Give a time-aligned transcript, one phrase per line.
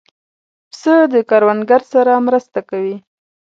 [0.69, 2.95] پسه د کروندګر سره مرسته کوي.